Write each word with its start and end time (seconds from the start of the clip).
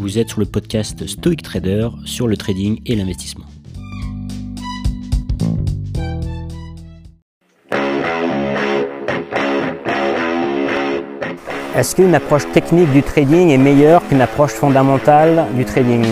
Vous 0.00 0.16
êtes 0.16 0.30
sur 0.30 0.40
le 0.40 0.46
podcast 0.46 1.06
Stoic 1.06 1.42
Trader 1.42 1.90
sur 2.06 2.26
le 2.26 2.34
trading 2.34 2.80
et 2.86 2.96
l'investissement. 2.96 3.44
Est-ce 11.76 11.94
qu'une 11.94 12.14
approche 12.14 12.50
technique 12.50 12.90
du 12.92 13.02
trading 13.02 13.50
est 13.50 13.58
meilleure 13.58 14.00
qu'une 14.08 14.22
approche 14.22 14.52
fondamentale 14.52 15.44
du 15.54 15.66
trading? 15.66 16.06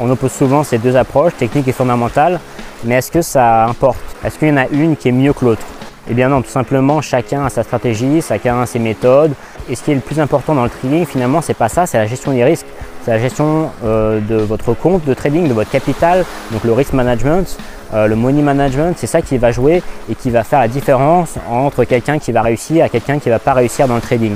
On 0.00 0.08
oppose 0.08 0.32
souvent 0.32 0.64
ces 0.64 0.78
deux 0.78 0.96
approches, 0.96 1.36
technique 1.36 1.68
et 1.68 1.72
fondamentale, 1.72 2.40
mais 2.84 2.94
est-ce 2.94 3.12
que 3.12 3.20
ça 3.20 3.66
importe? 3.66 3.98
Est-ce 4.24 4.38
qu'il 4.38 4.48
y 4.48 4.50
en 4.50 4.56
a 4.56 4.66
une 4.68 4.96
qui 4.96 5.08
est 5.08 5.12
mieux 5.12 5.34
que 5.34 5.44
l'autre? 5.44 5.66
Eh 6.08 6.14
bien 6.14 6.30
non, 6.30 6.40
tout 6.40 6.48
simplement, 6.48 7.02
chacun 7.02 7.44
a 7.44 7.50
sa 7.50 7.64
stratégie, 7.64 8.22
chacun 8.26 8.62
a 8.62 8.66
ses 8.66 8.78
méthodes. 8.78 9.32
Et 9.68 9.74
ce 9.74 9.82
qui 9.82 9.90
est 9.90 9.96
le 9.96 10.00
plus 10.00 10.20
important 10.20 10.54
dans 10.54 10.64
le 10.64 10.70
trading, 10.70 11.04
finalement, 11.04 11.42
c'est 11.42 11.52
pas 11.52 11.68
ça, 11.68 11.84
c'est 11.84 11.98
la 11.98 12.06
gestion 12.06 12.32
des 12.32 12.42
risques. 12.42 12.66
C'est 13.06 13.12
la 13.12 13.20
gestion 13.20 13.70
euh, 13.84 14.18
de 14.18 14.34
votre 14.34 14.74
compte 14.74 15.04
de 15.04 15.14
trading, 15.14 15.46
de 15.46 15.52
votre 15.52 15.70
capital, 15.70 16.24
donc 16.50 16.64
le 16.64 16.72
risk 16.72 16.92
management, 16.92 17.56
euh, 17.94 18.08
le 18.08 18.16
money 18.16 18.42
management, 18.42 18.94
c'est 18.96 19.06
ça 19.06 19.22
qui 19.22 19.38
va 19.38 19.52
jouer 19.52 19.80
et 20.10 20.16
qui 20.16 20.28
va 20.28 20.42
faire 20.42 20.58
la 20.58 20.66
différence 20.66 21.36
entre 21.48 21.84
quelqu'un 21.84 22.18
qui 22.18 22.32
va 22.32 22.42
réussir 22.42 22.84
et 22.84 22.88
quelqu'un 22.88 23.20
qui 23.20 23.28
ne 23.28 23.34
va 23.34 23.38
pas 23.38 23.52
réussir 23.52 23.86
dans 23.86 23.94
le 23.94 24.00
trading. 24.00 24.34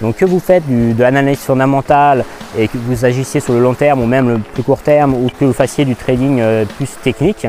Donc 0.00 0.18
que 0.18 0.24
vous 0.24 0.38
faites 0.38 0.62
de 0.68 1.02
l'analyse 1.02 1.40
fondamentale 1.40 2.24
et 2.56 2.68
que 2.68 2.78
vous 2.78 3.04
agissiez 3.04 3.40
sur 3.40 3.54
le 3.54 3.60
long 3.60 3.74
terme 3.74 4.00
ou 4.02 4.06
même 4.06 4.28
le 4.28 4.38
plus 4.38 4.62
court 4.62 4.82
terme 4.82 5.14
ou 5.14 5.28
que 5.28 5.44
vous 5.44 5.52
fassiez 5.52 5.84
du 5.84 5.96
trading 5.96 6.38
euh, 6.38 6.64
plus 6.76 6.90
technique, 7.02 7.48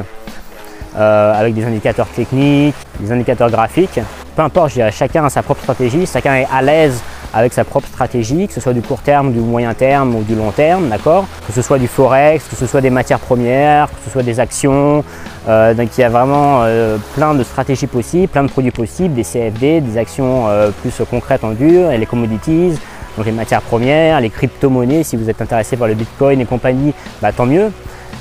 avec 0.96 1.54
des 1.54 1.66
indicateurs 1.66 2.08
techniques, 2.08 2.76
des 3.00 3.12
indicateurs 3.12 3.52
graphiques, 3.52 4.00
peu 4.36 4.42
importe, 4.42 4.74
chacun 4.92 5.26
a 5.26 5.30
sa 5.30 5.44
propre 5.44 5.62
stratégie, 5.62 6.08
chacun 6.08 6.36
est 6.36 6.48
à 6.52 6.64
l'aise 6.64 7.00
avec 7.34 7.52
sa 7.54 7.64
propre 7.64 7.88
stratégie, 7.88 8.48
que 8.48 8.54
ce 8.54 8.62
soit 8.62 8.74
du 8.74 8.82
court 8.82 9.02
terme, 9.02 9.34
du 9.34 9.40
moyen 9.40 9.74
terme 9.74 10.16
ou 10.16 10.24
du 10.24 10.36
long 10.36 10.52
terme, 10.52 10.90
d'accord 10.90 11.26
Que 11.48 11.54
ce 11.54 11.62
soit 11.62 11.80
du 11.80 11.88
forex, 11.88 12.48
que 12.48 12.56
ce 12.56 12.68
soit 12.68 12.82
des 12.82 12.92
matières 12.92 13.20
premières, 13.20 13.88
que 13.88 14.06
ce 14.06 14.12
soit 14.12 14.24
des 14.24 14.40
actions. 14.40 15.04
Euh, 15.48 15.74
donc 15.74 15.90
il 15.98 16.02
y 16.02 16.04
a 16.04 16.10
vraiment 16.10 16.62
euh, 16.64 16.98
plein 17.16 17.34
de 17.34 17.44
stratégies 17.44 17.88
possibles, 17.88 18.28
plein 18.28 18.44
de 18.44 18.50
produits 18.50 18.72
possibles, 18.72 19.16
des 19.16 19.24
CFD, 19.24 19.82
des 19.82 19.98
actions 19.98 20.48
euh, 20.48 20.70
plus 20.82 20.94
concrètes 21.10 21.44
en 21.44 21.52
dur, 21.52 21.92
et 21.92 21.98
les 21.98 22.06
commodities, 22.06 22.78
donc 23.18 23.26
les 23.26 23.32
matières 23.32 23.62
premières, 23.62 24.22
les 24.22 24.30
crypto-monnaies, 24.30 25.04
si 25.04 25.18
vous 25.18 25.30
êtes 25.30 25.42
intéressé 25.42 25.76
par 25.76 25.88
le 25.88 25.96
Bitcoin 25.96 26.40
et 26.40 26.46
compagnie, 26.46 26.94
bah, 27.22 27.32
tant 27.32 27.46
mieux. 27.46 27.72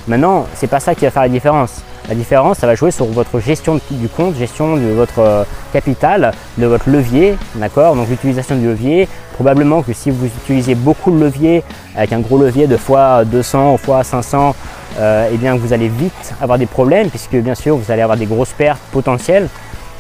Maintenant, 0.09 0.47
c'est 0.55 0.67
pas 0.67 0.81
ça 0.81 0.95
qui 0.95 1.05
va 1.05 1.11
faire 1.11 1.23
la 1.23 1.29
différence. 1.29 1.83
La 2.09 2.17
différence, 2.17 2.59
ça 2.59 2.67
va 2.67 2.75
jouer 2.75 2.91
sur 2.91 3.07
votre 3.07 3.39
gestion 3.39 3.79
du 3.91 4.09
compte, 4.09 4.37
gestion 4.37 4.77
de 4.77 4.89
votre 4.89 5.21
euh, 5.21 5.45
capital, 5.73 6.33
de 6.59 6.67
votre 6.67 6.91
levier, 6.91 7.37
d'accord? 7.55 7.95
Donc 7.95 8.09
l'utilisation 8.09 8.57
du 8.57 8.67
levier. 8.67 9.09
Probablement 9.35 9.83
que 9.83 9.93
si 9.93 10.11
vous 10.11 10.27
utilisez 10.27 10.75
beaucoup 10.75 11.13
de 11.13 11.25
levier, 11.25 11.63
avec 11.97 12.13
un 12.13 12.19
gros 12.19 12.39
levier 12.39 12.67
de 12.67 12.77
fois 12.77 13.25
200 13.25 13.75
ou 13.75 13.77
fois 13.77 14.03
500, 14.03 14.55
euh, 14.99 15.29
eh 15.33 15.37
bien 15.37 15.57
vous 15.57 15.73
allez 15.73 15.89
vite 15.89 16.35
avoir 16.41 16.59
des 16.59 16.67
problèmes, 16.67 17.09
puisque 17.09 17.37
bien 17.37 17.55
sûr 17.55 17.77
vous 17.77 17.91
allez 17.91 18.03
avoir 18.03 18.19
des 18.19 18.27
grosses 18.27 18.53
pertes 18.53 18.81
potentielles, 18.91 19.49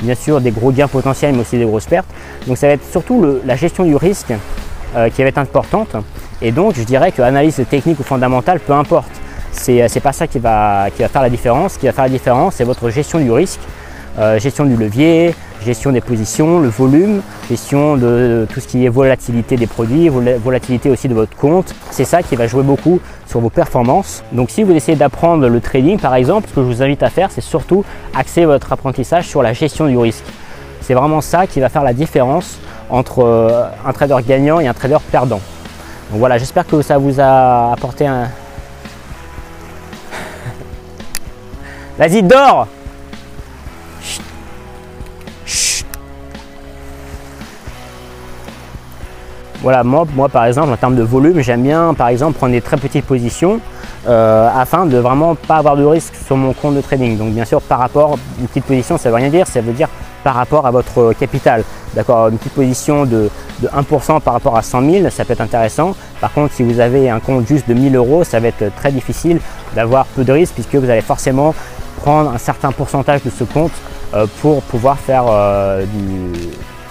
bien 0.00 0.16
sûr 0.16 0.40
des 0.40 0.50
gros 0.50 0.72
gains 0.72 0.88
potentiels, 0.88 1.34
mais 1.34 1.42
aussi 1.42 1.56
des 1.56 1.64
grosses 1.64 1.86
pertes. 1.86 2.08
Donc 2.48 2.58
ça 2.58 2.66
va 2.66 2.72
être 2.74 2.90
surtout 2.90 3.24
la 3.46 3.54
gestion 3.54 3.84
du 3.84 3.94
risque 3.94 4.32
euh, 4.96 5.08
qui 5.08 5.22
va 5.22 5.28
être 5.28 5.38
importante. 5.38 5.94
Et 6.42 6.50
donc 6.50 6.74
je 6.76 6.82
dirais 6.82 7.12
que 7.12 7.22
analyse 7.22 7.62
technique 7.70 8.00
ou 8.00 8.02
fondamentale, 8.02 8.58
peu 8.58 8.72
importe. 8.72 9.21
C'est 9.52 9.86
n'est 9.94 10.00
pas 10.00 10.12
ça 10.12 10.26
qui 10.26 10.38
va, 10.38 10.86
qui 10.94 11.02
va 11.02 11.08
faire 11.08 11.22
la 11.22 11.30
différence. 11.30 11.74
Ce 11.74 11.78
qui 11.78 11.86
va 11.86 11.92
faire 11.92 12.04
la 12.04 12.10
différence, 12.10 12.54
c'est 12.56 12.64
votre 12.64 12.90
gestion 12.90 13.20
du 13.20 13.30
risque, 13.30 13.60
euh, 14.18 14.38
gestion 14.38 14.64
du 14.64 14.76
levier, 14.76 15.34
gestion 15.64 15.92
des 15.92 16.00
positions, 16.00 16.58
le 16.58 16.68
volume, 16.68 17.22
gestion 17.48 17.96
de 17.96 18.46
tout 18.52 18.60
ce 18.60 18.66
qui 18.66 18.84
est 18.84 18.88
volatilité 18.88 19.56
des 19.56 19.66
produits, 19.66 20.08
volatilité 20.08 20.90
aussi 20.90 21.08
de 21.08 21.14
votre 21.14 21.36
compte. 21.36 21.74
C'est 21.90 22.04
ça 22.04 22.22
qui 22.22 22.36
va 22.36 22.46
jouer 22.46 22.62
beaucoup 22.62 23.00
sur 23.26 23.40
vos 23.40 23.50
performances. 23.50 24.22
Donc 24.32 24.50
si 24.50 24.62
vous 24.64 24.72
essayez 24.72 24.96
d'apprendre 24.96 25.48
le 25.48 25.60
trading 25.60 25.98
par 25.98 26.14
exemple, 26.14 26.48
ce 26.48 26.54
que 26.54 26.60
je 26.62 26.66
vous 26.66 26.82
invite 26.82 27.02
à 27.02 27.10
faire, 27.10 27.30
c'est 27.30 27.40
surtout 27.40 27.84
axer 28.14 28.44
votre 28.44 28.72
apprentissage 28.72 29.28
sur 29.28 29.42
la 29.42 29.52
gestion 29.52 29.86
du 29.86 29.96
risque. 29.96 30.24
C'est 30.80 30.94
vraiment 30.94 31.20
ça 31.20 31.46
qui 31.46 31.60
va 31.60 31.68
faire 31.68 31.84
la 31.84 31.94
différence 31.94 32.58
entre 32.90 33.24
euh, 33.24 33.64
un 33.86 33.92
trader 33.92 34.16
gagnant 34.26 34.60
et 34.60 34.66
un 34.66 34.74
trader 34.74 34.98
perdant. 35.10 35.40
Donc 36.10 36.18
voilà, 36.18 36.36
j'espère 36.36 36.66
que 36.66 36.82
ça 36.82 36.98
vous 36.98 37.20
a 37.20 37.72
apporté 37.72 38.06
un, 38.06 38.28
Vas-y, 42.02 42.20
dors 42.24 42.66
Voilà, 49.62 49.84
moi, 49.84 50.04
moi 50.12 50.28
par 50.28 50.46
exemple, 50.46 50.72
en 50.72 50.76
termes 50.76 50.96
de 50.96 51.04
volume, 51.04 51.40
j'aime 51.42 51.62
bien 51.62 51.94
par 51.94 52.08
exemple 52.08 52.36
prendre 52.36 52.54
des 52.54 52.60
très 52.60 52.76
petites 52.76 53.04
positions 53.04 53.60
euh, 54.08 54.48
afin 54.52 54.86
de 54.86 54.98
vraiment 54.98 55.36
pas 55.36 55.58
avoir 55.58 55.76
de 55.76 55.84
risque 55.84 56.14
sur 56.26 56.36
mon 56.36 56.52
compte 56.52 56.74
de 56.74 56.80
trading. 56.80 57.16
Donc 57.16 57.34
bien 57.34 57.44
sûr, 57.44 57.62
par 57.62 57.78
rapport, 57.78 58.18
une 58.40 58.48
petite 58.48 58.64
position, 58.64 58.98
ça 58.98 59.08
ne 59.08 59.14
veut 59.14 59.20
rien 59.20 59.30
dire, 59.30 59.46
ça 59.46 59.60
veut 59.60 59.72
dire 59.72 59.88
par 60.24 60.34
rapport 60.34 60.66
à 60.66 60.72
votre 60.72 61.12
capital. 61.12 61.62
D'accord, 61.94 62.28
une 62.28 62.38
petite 62.38 62.54
position 62.54 63.04
de, 63.04 63.30
1% 63.62 64.20
par 64.20 64.34
rapport 64.34 64.56
à 64.56 64.62
100 64.62 64.90
000, 64.90 65.10
ça 65.10 65.24
peut 65.24 65.34
être 65.34 65.40
intéressant. 65.40 65.94
Par 66.20 66.32
contre, 66.32 66.54
si 66.54 66.64
vous 66.64 66.80
avez 66.80 67.10
un 67.10 67.20
compte 67.20 67.46
juste 67.46 67.68
de 67.68 67.74
1000 67.74 67.94
euros, 67.94 68.24
ça 68.24 68.40
va 68.40 68.48
être 68.48 68.74
très 68.74 68.90
difficile 68.90 69.38
d'avoir 69.76 70.06
peu 70.06 70.24
de 70.24 70.32
risque 70.32 70.54
puisque 70.54 70.74
vous 70.74 70.90
allez 70.90 71.00
forcément 71.00 71.54
prendre 72.02 72.30
un 72.30 72.38
certain 72.38 72.72
pourcentage 72.72 73.22
de 73.22 73.30
ce 73.30 73.44
compte 73.44 73.72
euh, 74.14 74.26
pour 74.40 74.62
pouvoir 74.62 74.98
faire 74.98 75.24
euh, 75.28 75.84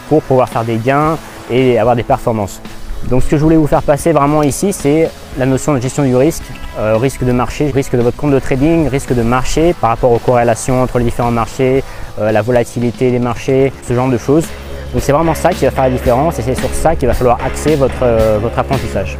pour 0.07 0.21
pouvoir 0.23 0.47
faire 0.47 0.63
des 0.63 0.77
gains 0.77 1.17
et 1.49 1.77
avoir 1.77 1.95
des 1.95 2.03
performances. 2.03 2.61
Donc 3.09 3.23
ce 3.23 3.29
que 3.29 3.37
je 3.37 3.43
voulais 3.43 3.57
vous 3.57 3.67
faire 3.67 3.83
passer 3.83 4.11
vraiment 4.11 4.43
ici, 4.43 4.71
c'est 4.71 5.09
la 5.37 5.45
notion 5.45 5.73
de 5.73 5.79
gestion 5.79 6.03
du 6.03 6.15
risque, 6.15 6.43
euh, 6.79 6.97
risque 6.97 7.23
de 7.23 7.31
marché, 7.31 7.71
risque 7.71 7.95
de 7.95 8.01
votre 8.01 8.15
compte 8.15 8.31
de 8.31 8.39
trading, 8.39 8.87
risque 8.87 9.13
de 9.13 9.23
marché 9.23 9.73
par 9.81 9.89
rapport 9.89 10.11
aux 10.11 10.19
corrélations 10.19 10.81
entre 10.81 10.99
les 10.99 11.05
différents 11.05 11.31
marchés, 11.31 11.83
la 12.19 12.41
volatilité 12.41 13.09
des 13.09 13.19
marchés, 13.19 13.73
ce 13.87 13.93
genre 13.93 14.09
de 14.09 14.17
choses. 14.17 14.45
Donc 14.93 15.01
c'est 15.01 15.13
vraiment 15.13 15.35
ça 15.35 15.49
qui 15.51 15.65
va 15.65 15.71
faire 15.71 15.85
la 15.85 15.89
différence 15.89 16.37
et 16.39 16.41
c'est 16.41 16.55
sur 16.55 16.69
ça 16.69 16.95
qu'il 16.95 17.07
va 17.07 17.13
falloir 17.13 17.37
axer 17.43 17.75
votre, 17.75 18.05
votre 18.39 18.59
apprentissage. 18.59 19.17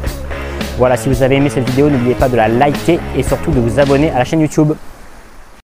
Voilà, 0.77 0.95
si 0.97 1.09
vous 1.09 1.23
avez 1.23 1.35
aimé 1.37 1.49
cette 1.49 1.67
vidéo, 1.69 1.89
n'oubliez 1.89 2.15
pas 2.15 2.29
de 2.29 2.35
la 2.35 2.47
liker 2.47 2.99
et 3.17 3.23
surtout 3.23 3.51
de 3.51 3.59
vous 3.59 3.79
abonner 3.79 4.11
à 4.11 4.19
la 4.19 4.25
chaîne 4.25 4.41
YouTube. 4.41 4.73